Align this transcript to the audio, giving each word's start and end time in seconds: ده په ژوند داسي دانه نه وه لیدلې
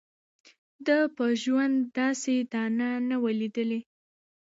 ده 0.85 0.97
په 1.15 1.25
ژوند 1.41 1.75
داسي 1.97 2.37
دانه 2.51 2.89
نه 3.09 3.17
وه 3.21 3.31
لیدلې 3.39 3.79